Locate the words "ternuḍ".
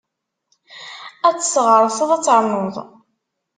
2.25-2.75